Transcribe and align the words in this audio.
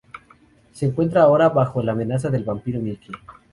Se 0.71 0.87
encuentra 0.87 1.21
ahora 1.21 1.49
bajo 1.49 1.83
la 1.83 1.91
amenaza 1.91 2.29
del 2.31 2.43
vampiro 2.43 2.79
Mickey. 2.81 3.11